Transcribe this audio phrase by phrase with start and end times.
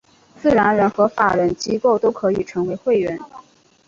[0.41, 3.19] 自然人和法人机构都可以成为会员。